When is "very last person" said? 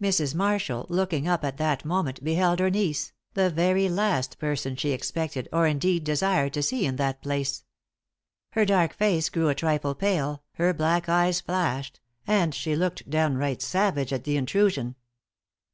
3.50-4.74